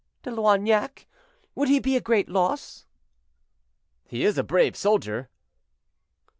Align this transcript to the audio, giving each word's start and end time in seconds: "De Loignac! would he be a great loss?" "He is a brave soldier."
"De 0.23 0.31
Loignac! 0.31 1.05
would 1.53 1.69
he 1.69 1.77
be 1.79 1.95
a 1.95 2.01
great 2.01 2.27
loss?" 2.27 2.87
"He 4.07 4.25
is 4.25 4.35
a 4.39 4.43
brave 4.43 4.75
soldier." 4.75 5.29